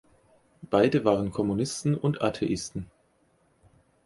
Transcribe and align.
Beide 0.67 1.05
waren 1.05 1.29
Kommunisten 1.29 1.93
und 1.95 2.23
Atheisten. 2.23 2.87